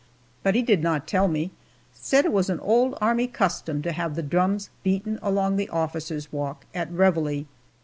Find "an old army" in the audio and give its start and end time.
2.49-3.27